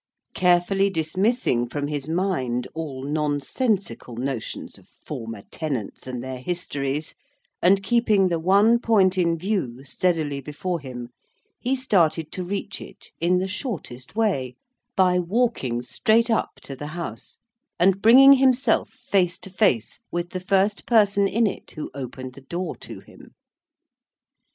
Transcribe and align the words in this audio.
Carefully 0.33 0.89
dismissing 0.89 1.69
from 1.69 1.85
his 1.85 2.09
mind 2.09 2.67
all 2.73 3.03
nonsensical 3.03 4.15
notions 4.17 4.79
of 4.79 4.87
former 5.05 5.43
tenants 5.51 6.07
and 6.07 6.23
their 6.23 6.39
histories, 6.39 7.13
and 7.61 7.83
keeping 7.83 8.27
the 8.27 8.39
one 8.39 8.79
point 8.79 9.15
in 9.15 9.37
view 9.37 9.83
steadily 9.83 10.41
before 10.41 10.79
him, 10.79 11.09
he 11.59 11.75
started 11.75 12.31
to 12.31 12.43
reach 12.43 12.81
it 12.81 13.11
in 13.19 13.37
the 13.37 13.47
shortest 13.47 14.15
way, 14.15 14.55
by 14.95 15.19
walking 15.19 15.83
straight 15.83 16.31
up 16.31 16.55
to 16.63 16.75
the 16.75 16.87
House, 16.97 17.37
and 17.79 18.01
bringing 18.01 18.33
himself 18.33 18.89
face 18.89 19.37
to 19.37 19.51
face 19.51 19.99
with 20.11 20.31
the 20.31 20.39
first 20.39 20.87
person 20.87 21.27
in 21.27 21.45
it 21.45 21.69
who 21.75 21.91
opened 21.93 22.33
the 22.33 22.41
door 22.41 22.75
to 22.77 23.01
him. 23.01 23.35